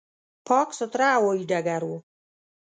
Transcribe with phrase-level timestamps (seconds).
[0.47, 1.91] پاک، سوتره هوایي ډګر و.